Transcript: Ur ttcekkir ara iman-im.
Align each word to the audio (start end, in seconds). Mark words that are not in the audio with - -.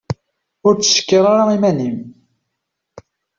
Ur 0.67 0.73
ttcekkir 0.75 1.23
ara 1.31 1.45
iman-im. 1.57 1.97